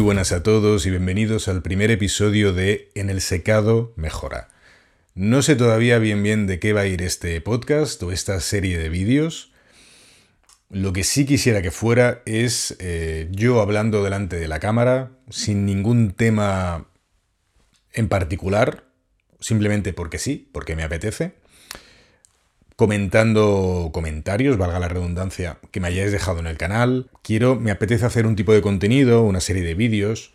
[0.00, 4.48] Muy buenas a todos y bienvenidos al primer episodio de En el secado mejora.
[5.14, 8.78] No sé todavía bien bien de qué va a ir este podcast o esta serie
[8.78, 9.52] de vídeos.
[10.70, 15.66] Lo que sí quisiera que fuera es eh, yo hablando delante de la cámara, sin
[15.66, 16.88] ningún tema
[17.92, 18.84] en particular,
[19.38, 21.34] simplemente porque sí, porque me apetece,
[22.80, 27.10] comentando comentarios, valga la redundancia, que me hayáis dejado en el canal.
[27.22, 30.32] Quiero, me apetece hacer un tipo de contenido, una serie de vídeos,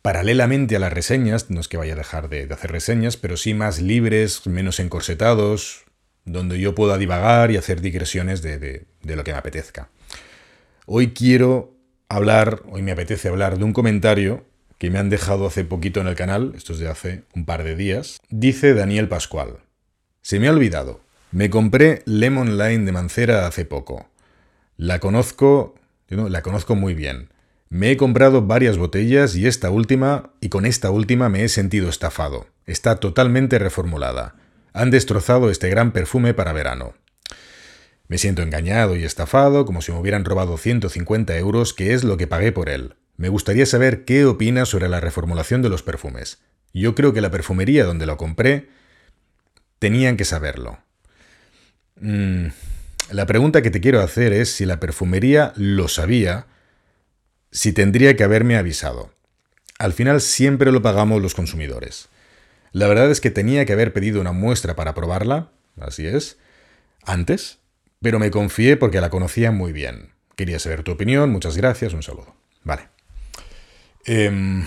[0.00, 3.52] paralelamente a las reseñas, no es que vaya a dejar de, hacer reseñas, pero sí
[3.52, 5.84] más libres, menos encorsetados,
[6.24, 9.90] donde yo pueda divagar y hacer digresiones de, de lo que me apetezca.
[10.86, 11.76] Hoy quiero
[12.08, 14.46] hablar, hoy me apetece hablar de un comentario
[14.78, 17.62] que me han dejado hace poquito en el canal, esto es de hace un par
[17.62, 18.22] de días.
[18.30, 19.58] Dice Daniel Pascual.
[20.22, 21.04] Se me ha olvidado.
[21.32, 24.08] Me compré Lemon Line de Mancera hace poco.
[24.76, 25.74] La conozco,
[26.08, 27.30] la conozco muy bien.
[27.68, 31.88] Me he comprado varias botellas y esta última, y con esta última me he sentido
[31.88, 32.46] estafado.
[32.64, 34.36] Está totalmente reformulada.
[34.72, 36.94] Han destrozado este gran perfume para verano.
[38.06, 42.16] Me siento engañado y estafado, como si me hubieran robado 150 euros, que es lo
[42.16, 42.94] que pagué por él.
[43.16, 46.38] Me gustaría saber qué opina sobre la reformulación de los perfumes.
[46.72, 48.68] Yo creo que la perfumería donde lo compré
[49.80, 50.85] tenían que saberlo.
[52.00, 52.46] Mm,
[53.10, 56.46] la pregunta que te quiero hacer es si la perfumería lo sabía,
[57.50, 59.12] si tendría que haberme avisado.
[59.78, 62.08] Al final siempre lo pagamos los consumidores.
[62.72, 65.50] La verdad es que tenía que haber pedido una muestra para probarla,
[65.80, 66.38] así es,
[67.04, 67.58] antes,
[68.02, 70.10] pero me confié porque la conocía muy bien.
[70.34, 72.34] Quería saber tu opinión, muchas gracias, un saludo.
[72.64, 72.88] Vale.
[74.04, 74.66] Em,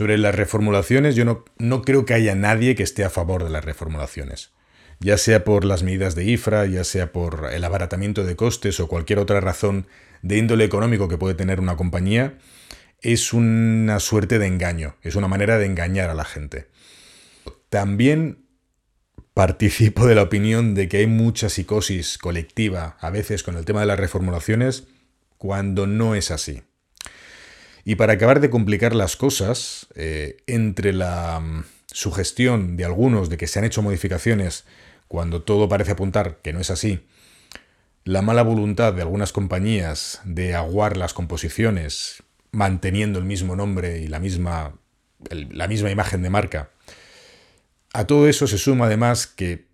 [0.00, 3.50] sobre las reformulaciones, yo no, no, creo que haya nadie que esté a favor de
[3.50, 4.50] las reformulaciones.
[4.98, 8.88] Ya sea por las medidas de IFRA, ya sea por el abaratamiento de costes o
[8.88, 9.88] cualquier otra razón
[10.22, 12.38] de índole económico que puede tener una compañía,
[13.02, 16.68] es una suerte de engaño, es una manera de engañar a la gente.
[17.68, 18.46] También
[19.34, 23.80] participo de la opinión de que hay mucha psicosis colectiva a veces con el tema
[23.80, 24.84] de las reformulaciones
[25.36, 26.62] cuando no es así.
[27.84, 33.36] Y para acabar de complicar las cosas, eh, entre la mm, sugestión de algunos de
[33.36, 34.64] que se han hecho modificaciones
[35.08, 37.00] cuando todo parece apuntar que no es así,
[38.04, 44.08] la mala voluntad de algunas compañías de aguar las composiciones manteniendo el mismo nombre y
[44.08, 44.74] la misma,
[45.30, 46.70] la misma imagen de marca,
[47.92, 49.66] a todo eso se suma además que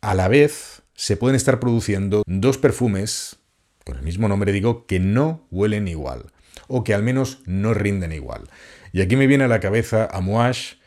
[0.00, 3.36] a la vez se pueden estar produciendo dos perfumes
[3.84, 6.26] con el mismo nombre digo, que no huelen igual,
[6.66, 8.48] o que al menos no rinden igual.
[8.92, 10.78] Y aquí me viene a la cabeza Amouage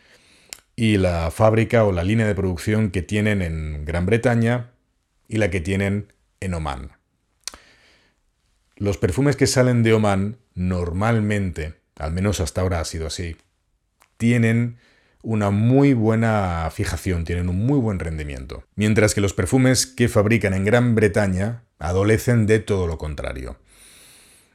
[0.76, 4.72] y la fábrica o la línea de producción que tienen en Gran Bretaña
[5.28, 6.92] y la que tienen en Oman.
[8.76, 13.38] Los perfumes que salen de Oman normalmente, al menos hasta ahora ha sido así,
[14.18, 14.78] tienen
[15.24, 18.64] una muy buena fijación, tienen un muy buen rendimiento.
[18.76, 23.58] Mientras que los perfumes que fabrican en Gran Bretaña adolecen de todo lo contrario.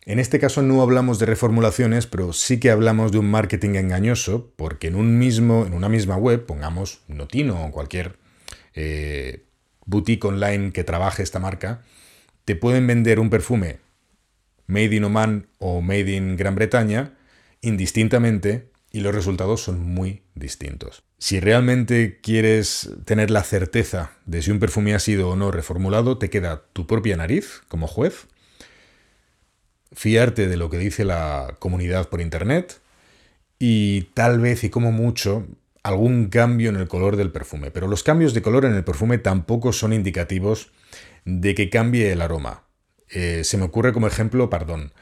[0.07, 4.53] En este caso no hablamos de reformulaciones, pero sí que hablamos de un marketing engañoso,
[4.55, 8.17] porque en, un mismo, en una misma web, pongamos Notino o cualquier
[8.75, 9.43] eh,
[9.85, 11.83] boutique online que trabaje esta marca,
[12.45, 13.81] te pueden vender un perfume
[14.69, 17.15] made in Oman o made in Gran Bretaña
[17.61, 21.03] indistintamente y los resultados son muy distintos.
[21.19, 26.17] Si realmente quieres tener la certeza de si un perfume ha sido o no reformulado,
[26.19, 28.29] te queda tu propia nariz como juez,
[29.93, 32.81] fiarte de lo que dice la comunidad por internet
[33.59, 35.47] y tal vez y como mucho
[35.83, 37.71] algún cambio en el color del perfume.
[37.71, 40.73] Pero los cambios de color en el perfume tampoco son indicativos
[41.25, 42.65] de que cambie el aroma.
[43.09, 44.93] Eh, se me ocurre como ejemplo Pardón.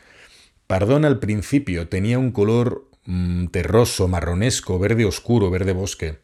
[0.66, 6.18] Pardón al principio tenía un color Mm, terroso, marronesco, verde oscuro, verde bosque.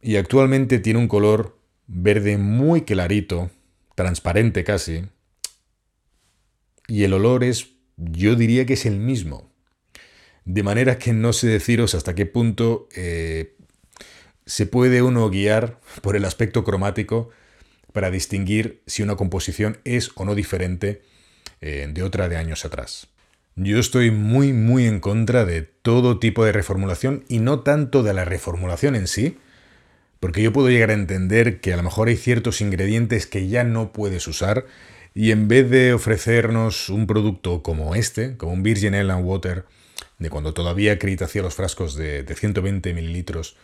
[0.00, 3.50] Y actualmente tiene un color verde muy clarito,
[3.94, 5.06] transparente casi.
[6.86, 9.50] Y el olor es, yo diría que es el mismo.
[10.44, 13.54] De manera que no sé deciros hasta qué punto eh,
[14.46, 17.30] se puede uno guiar por el aspecto cromático
[17.92, 21.02] para distinguir si una composición es o no diferente
[21.60, 23.06] eh, de otra de años atrás.
[23.56, 28.12] Yo estoy muy, muy en contra de todo tipo de reformulación y no tanto de
[28.12, 29.38] la reformulación en sí,
[30.18, 33.62] porque yo puedo llegar a entender que a lo mejor hay ciertos ingredientes que ya
[33.62, 34.66] no puedes usar
[35.14, 39.64] y en vez de ofrecernos un producto como este, como un Virgin Island Water,
[40.18, 43.56] de cuando todavía Crit hacía los frascos de, de 120 mililitros,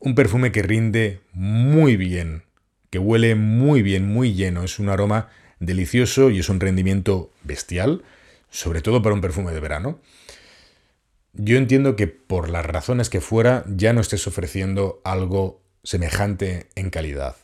[0.00, 2.42] un perfume que rinde muy bien,
[2.90, 5.30] que huele muy bien, muy lleno, es un aroma
[5.60, 8.02] delicioso y es un rendimiento bestial,
[8.50, 10.00] sobre todo para un perfume de verano.
[11.34, 16.90] Yo entiendo que por las razones que fuera ya no estés ofreciendo algo semejante en
[16.90, 17.36] calidad.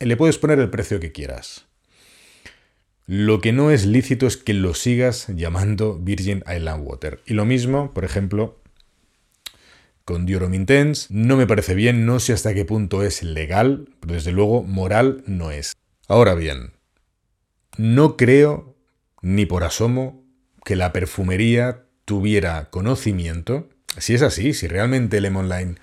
[0.00, 1.66] Le puedes poner el precio que quieras.
[3.06, 7.22] Lo que no es lícito es que lo sigas llamando Virgin Island Water.
[7.24, 8.60] Y lo mismo, por ejemplo,
[10.06, 11.08] con Dior Intense.
[11.10, 15.22] No me parece bien, no sé hasta qué punto es legal, pero desde luego moral
[15.26, 15.76] no es.
[16.08, 16.72] Ahora bien,
[17.76, 18.76] no creo
[19.20, 20.24] ni por asomo
[20.64, 23.68] que la perfumería tuviera conocimiento.
[23.98, 25.74] Si es así, si realmente el Online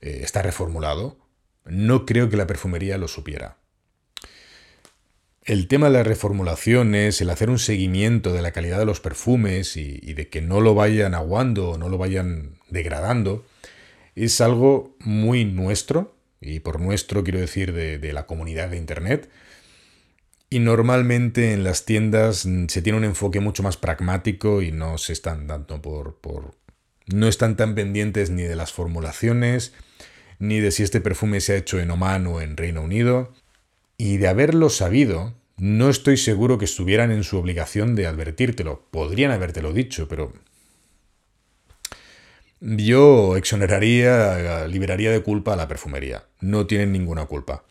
[0.00, 1.16] eh, está reformulado,
[1.64, 3.56] no creo que la perfumería lo supiera.
[5.44, 9.76] El tema de las reformulaciones, el hacer un seguimiento de la calidad de los perfumes
[9.76, 13.44] y, de que no lo vayan aguando o no lo vayan degradando,
[14.14, 19.30] es algo muy nuestro, y por nuestro quiero decir de, la comunidad de Internet.
[20.48, 25.12] Y normalmente en las tiendas se tiene un enfoque mucho más pragmático y no se
[25.12, 26.54] están dando por, por.
[27.06, 29.72] no están tan pendientes ni de las formulaciones,
[30.38, 33.32] ni de si este perfume se ha hecho en Oman o en Reino Unido.
[33.96, 38.86] Y de haberlo sabido, no estoy seguro que estuvieran en su obligación de advertírtelo.
[38.90, 40.32] Podrían habértelo dicho, pero
[42.60, 46.24] yo exoneraría, liberaría de culpa a la perfumería.
[46.40, 47.64] No tienen ninguna culpa.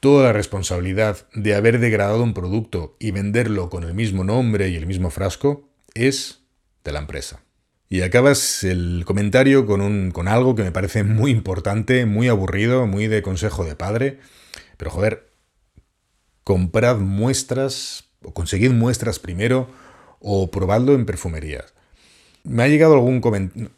[0.00, 4.76] Toda la responsabilidad de haber degradado un producto y venderlo con el mismo nombre y
[4.76, 6.40] el mismo frasco es
[6.82, 7.43] de la empresa.
[7.94, 12.88] Y acabas el comentario con, un, con algo que me parece muy importante, muy aburrido,
[12.88, 14.18] muy de consejo de padre.
[14.76, 15.30] Pero joder,
[16.42, 19.70] comprad muestras o conseguid muestras primero
[20.18, 21.72] o probadlo en perfumerías.
[22.42, 23.20] Me ha llegado algún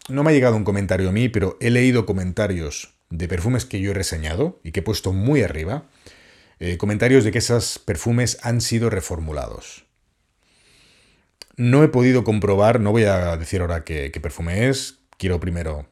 [0.08, 3.82] no me ha llegado un comentario a mí, pero he leído comentarios de perfumes que
[3.82, 5.90] yo he reseñado y que he puesto muy arriba,
[6.58, 9.85] eh, comentarios de que esos perfumes han sido reformulados.
[11.56, 15.88] No he podido comprobar, no voy a decir ahora qué, perfume es, quiero primero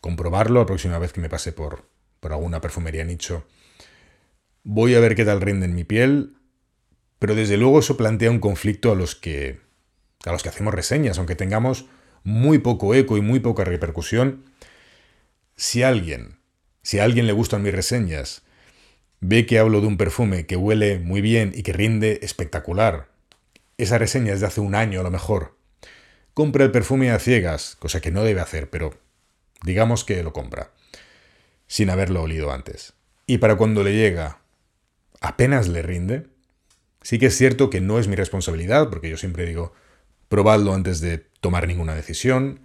[0.00, 1.88] comprobarlo la próxima vez que me pase por,
[2.20, 3.44] por alguna perfumería nicho
[4.62, 6.36] Voy a ver qué tal rinde en mi piel,
[7.18, 9.60] pero desde luego eso plantea un conflicto a los que
[10.24, 11.86] a los que hacemos reseñas, aunque tengamos
[12.22, 14.44] muy poco eco y muy poca repercusión.
[15.56, 16.38] Si alguien,
[16.82, 18.42] si a alguien le gustan mis reseñas,
[19.20, 23.08] ve que hablo de un perfume que huele muy bien y que rinde espectacular,
[23.78, 25.56] esa reseña es de hace un año a lo mejor,
[26.34, 28.98] compra el perfume a ciegas, cosa que no debe hacer, pero
[29.62, 30.72] digamos que lo compra,
[31.66, 32.92] sin haberlo olido antes.
[33.26, 34.40] Y para cuando le llega
[35.20, 36.26] apenas le rinde.
[37.02, 39.72] Sí que es cierto que no es mi responsabilidad, porque yo siempre digo,
[40.28, 42.60] probadlo antes de tomar ninguna decisión,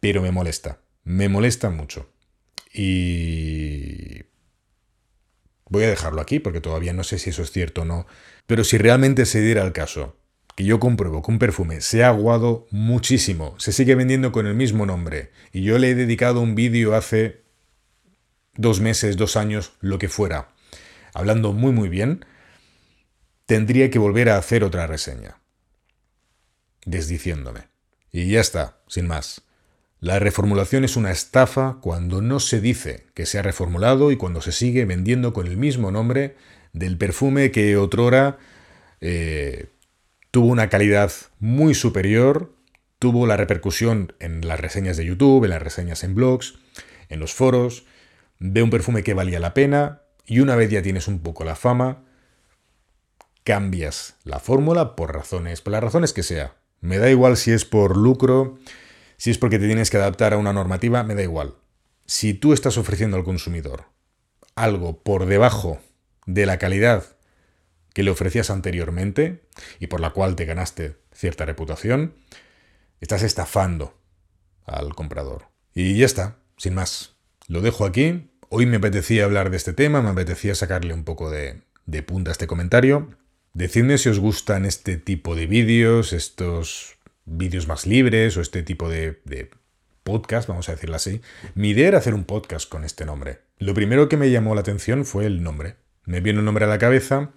[0.00, 2.10] pero me molesta, me molesta mucho.
[2.72, 4.24] Y
[5.66, 8.06] voy a dejarlo aquí, porque todavía no sé si eso es cierto o no,
[8.48, 10.16] pero si realmente se diera el caso,
[10.56, 14.54] que yo compruebo que un perfume se ha aguado muchísimo, se sigue vendiendo con el
[14.54, 17.42] mismo nombre, y yo le he dedicado un vídeo hace
[18.56, 20.48] dos meses, dos años, lo que fuera,
[21.12, 22.24] hablando muy muy bien,
[23.44, 25.40] tendría que volver a hacer otra reseña.
[26.86, 27.68] Desdiciéndome.
[28.10, 29.42] Y ya está, sin más.
[30.00, 34.40] La reformulación es una estafa cuando no se dice que se ha reformulado y cuando
[34.40, 36.36] se sigue vendiendo con el mismo nombre
[36.72, 38.38] del perfume que otrora
[39.00, 39.66] eh,
[40.30, 42.54] tuvo una calidad muy superior,
[42.98, 46.58] tuvo la repercusión en las reseñas de YouTube, en las reseñas en blogs,
[47.08, 47.84] en los foros,
[48.38, 51.56] de un perfume que valía la pena, y una vez ya tienes un poco la
[51.56, 52.04] fama,
[53.44, 56.56] cambias la fórmula por razones, por las razones que sea.
[56.80, 58.58] Me da igual si es por lucro,
[59.16, 61.54] si es porque te tienes que adaptar a una normativa, me da igual.
[62.04, 63.86] Si tú estás ofreciendo al consumidor
[64.54, 65.78] algo por debajo
[66.28, 67.16] de la calidad
[67.94, 69.40] que le ofrecías anteriormente
[69.80, 72.14] y por la cual te ganaste cierta reputación,
[73.00, 73.98] estás estafando
[74.66, 75.46] al comprador.
[75.74, 77.16] Y ya está, sin más.
[77.48, 78.30] Lo dejo aquí.
[78.50, 81.62] Hoy me apetecía hablar de este tema, me apetecía sacarle un poco de,
[82.06, 83.08] punta a este comentario.
[83.54, 88.90] Decidme si os gustan este tipo de vídeos, estos vídeos más libres o este tipo
[88.90, 89.50] de, de
[90.04, 91.22] podcast, vamos a decirlo así.
[91.54, 93.40] Mi idea era hacer un podcast con este nombre.
[93.56, 95.76] Lo primero que me llamó la atención fue el nombre.
[96.08, 97.32] Me vino el nombre a la cabeza.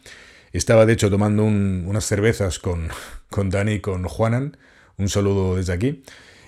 [0.54, 2.88] Estaba de hecho tomando unas cervezas con,
[3.30, 4.56] con Dani y con Juanan.
[4.98, 6.04] Un saludo desde aquí.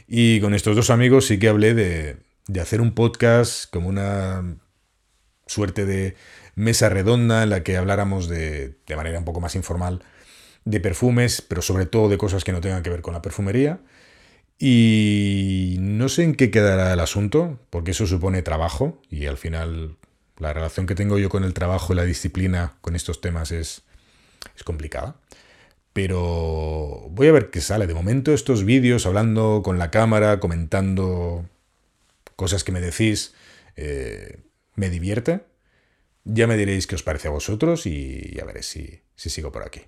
[0.08, 2.16] Y con estos dos amigos sí que hablé de,
[2.48, 4.58] de hacer un podcast como una
[5.48, 6.16] suerte de
[6.56, 10.02] mesa redonda en la que habláramos de, de manera un poco más informal
[10.64, 13.82] de perfumes, pero sobre todo de cosas que no tengan que ver con la perfumería.
[14.58, 19.98] Y no sé en qué quedará el asunto, porque eso supone trabajo y al final
[20.38, 23.84] La relación que tengo yo con el trabajo y la disciplina con estos temas es,
[24.56, 25.16] es complicada.
[25.94, 27.86] Pero voy a ver qué sale.
[27.86, 31.46] De momento estos vídeos hablando con la cámara, comentando
[32.36, 33.36] cosas que me decís,
[33.76, 34.40] eh,
[34.76, 35.46] me divierte.
[36.26, 39.64] Ya me diréis qué os parece a vosotros y ya veré si, si sigo por
[39.64, 39.82] aquí.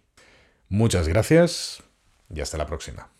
[0.69, 1.81] Muchas gracias
[2.29, 3.14] y hasta la próxima.